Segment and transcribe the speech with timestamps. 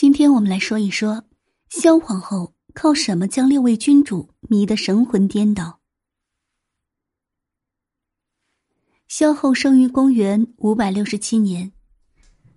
[0.00, 1.24] 今天我们来说一说，
[1.70, 5.80] 萧皇后靠什么将六位君主迷得神魂颠倒？
[9.08, 11.72] 萧后生于公元五百六十七年，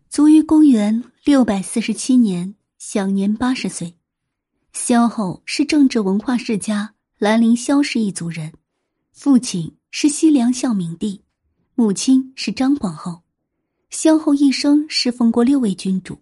[0.07, 3.95] 卒于公元六百四十七年，享年八十岁。
[4.71, 8.53] 萧后是政治文化世家兰陵萧氏一族人，
[9.13, 11.23] 父亲是西凉孝明帝，
[11.73, 13.23] 母亲是张皇后。
[13.89, 16.19] 萧后一生侍奉过六位君主。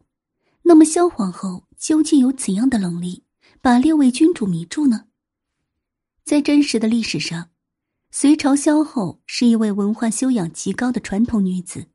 [0.69, 3.23] 那么，萧皇后究竟有怎样的能力
[3.59, 5.05] 把六位君主迷住呢？
[6.23, 7.49] 在真实的历史上，
[8.11, 11.87] 隋朝萧后是一位文化修养极高的传统女子，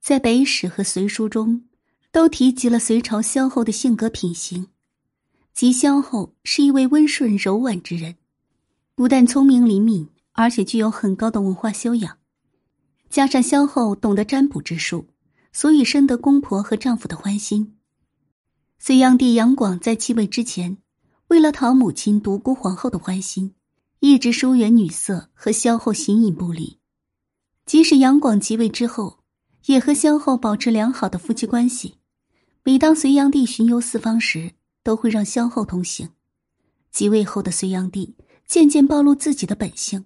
[0.00, 1.66] 在《北史》和《隋书》中
[2.10, 4.66] 都提及了隋朝萧后的性格品行，
[5.52, 8.16] 即萧后是一位温顺柔婉之人，
[8.96, 12.18] 不但聪明灵敏，而且具有很高的文化修养，
[13.08, 15.06] 加上萧后懂得占卜之术，
[15.52, 17.73] 所以深得公婆和丈夫的欢心。
[18.86, 20.76] 隋炀帝杨广在继位之前，
[21.28, 23.54] 为了讨母亲独孤皇后的欢心，
[24.00, 26.78] 一直疏远女色和萧后形影不离。
[27.64, 29.20] 即使杨广即位之后，
[29.64, 31.94] 也和萧后保持良好的夫妻关系。
[32.62, 36.10] 每当隋炀帝巡游四方时，都会让萧后同行。
[36.90, 38.14] 即位后的隋炀帝
[38.46, 40.04] 渐渐暴露自己的本性，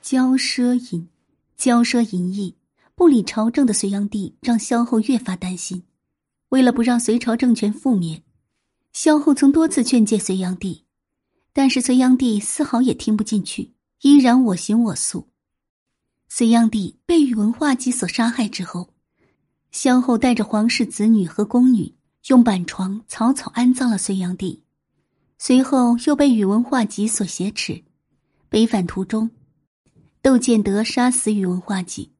[0.00, 1.08] 骄奢淫，
[1.58, 2.54] 骄奢淫逸，
[2.94, 5.82] 不理朝政的隋炀帝让萧后越发担心。
[6.50, 8.22] 为了不让隋朝政权覆灭，
[8.92, 10.84] 萧后曾多次劝诫隋炀帝，
[11.52, 15.28] 但是隋炀帝丝毫也听不进去，依然我行我素。
[16.28, 18.92] 隋炀帝被宇文化及所杀害之后，
[19.70, 21.94] 萧后带着皇室子女和宫女
[22.26, 24.62] 用板床草草安葬了隋炀帝，
[25.38, 27.84] 随后又被宇文化及所挟持。
[28.48, 29.30] 北返途中，
[30.20, 32.10] 窦建德杀死宇文化及，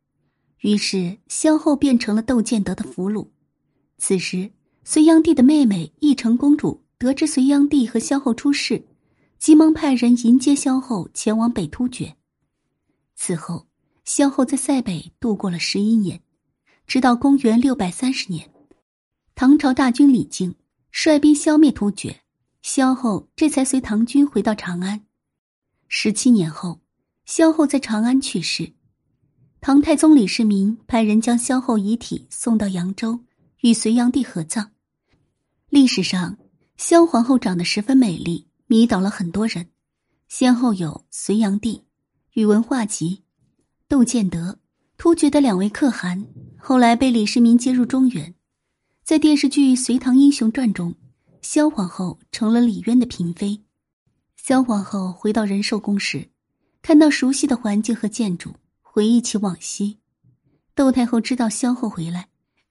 [0.60, 3.26] 于是萧后变成了窦建德的俘虏。
[4.02, 4.50] 此时，
[4.82, 8.82] 隋炀帝的妹妹义成公主得知隋炀帝和萧后出事，
[9.38, 12.16] 急忙派人迎接萧后前往北突厥。
[13.14, 13.66] 此后，
[14.06, 16.22] 萧后在塞北度过了十一年，
[16.86, 18.50] 直到公元六百三十年，
[19.34, 20.54] 唐朝大军李靖
[20.90, 22.22] 率兵消灭突厥，
[22.62, 25.04] 萧后这才随唐军回到长安。
[25.88, 26.80] 十七年后，
[27.26, 28.72] 萧后在长安去世，
[29.60, 33.20] 唐太宗李世民派人将萧后遗体送到扬州。
[33.60, 34.72] 与隋炀帝合葬。
[35.68, 36.38] 历史上，
[36.76, 39.68] 萧皇后长得十分美丽，迷倒了很多人。
[40.28, 41.84] 先后有隋炀帝、
[42.32, 43.22] 宇文化及、
[43.86, 44.58] 窦建德、
[44.96, 46.26] 突厥的两位可汗，
[46.58, 48.34] 后来被李世民接入中原。
[49.04, 50.94] 在电视剧《隋唐英雄传》中，
[51.42, 53.60] 萧皇后成了李渊的嫔妃。
[54.36, 56.30] 萧皇后回到仁寿宫时，
[56.80, 59.98] 看到熟悉的环境和建筑，回忆起往昔。
[60.74, 62.29] 窦太后知道萧后回来。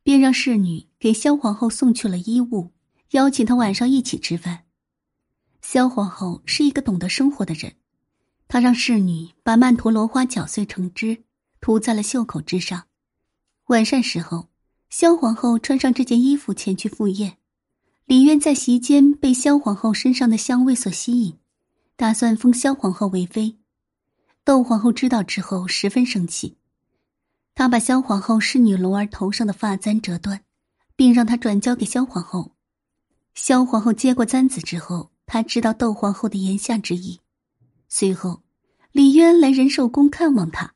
[0.09, 2.71] 便让侍女给萧皇后送去了衣物，
[3.11, 4.63] 邀请她晚上一起吃饭。
[5.61, 7.75] 萧皇后是一个懂得生活的人，
[8.47, 11.25] 她让侍女把曼陀罗花搅碎成汁，
[11.61, 12.85] 涂在了袖口之上。
[13.67, 14.49] 晚膳时候，
[14.89, 17.37] 萧皇后穿上这件衣服前去赴宴。
[18.05, 21.37] 李渊在席间被萧皇后身上的香味所吸引，
[21.95, 23.59] 打算封萧皇后为妃。
[24.43, 26.57] 窦皇后知道之后十分生气。
[27.59, 30.45] 他把萧皇后侍女龙儿头上的发簪折断，
[30.95, 32.55] 并让她转交给萧皇后。
[33.35, 37.19] 萧皇后接过簪子之后，她知道窦皇后的言下之意。
[37.89, 38.43] 随后，
[38.93, 40.73] 李渊来仁寿宫看望她，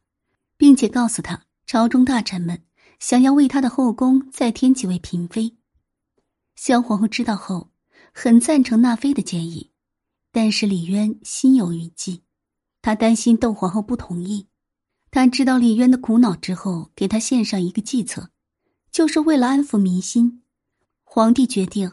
[0.57, 2.61] 并且告诉她，朝中大臣们
[2.99, 5.55] 想要为他的后宫再添几位嫔妃。
[6.57, 7.71] 萧皇后知道后，
[8.13, 9.71] 很赞成纳妃的建议，
[10.33, 12.23] 但是李渊心有余悸，
[12.81, 14.47] 他担心窦皇后不同意。
[15.13, 18.31] 他知道李渊的苦恼之后，给他献上一个计策，
[18.89, 20.41] 就是为了安抚民心。
[21.03, 21.91] 皇帝决定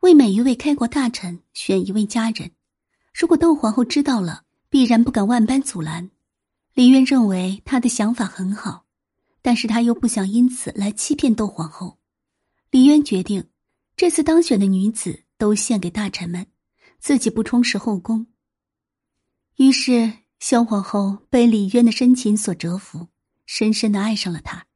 [0.00, 2.52] 为每一位开国大臣选一位佳人。
[3.12, 6.10] 如果窦皇后知道了，必然不敢万般阻拦。
[6.72, 8.86] 李渊认为他的想法很好，
[9.42, 11.98] 但是他又不想因此来欺骗窦皇后。
[12.70, 13.44] 李渊决定，
[13.98, 16.46] 这次当选的女子都献给大臣们，
[16.98, 18.28] 自己不充实后宫。
[19.56, 20.21] 于是。
[20.42, 23.06] 萧皇后被李渊的深情所折服，
[23.46, 24.66] 深深的爱上了他。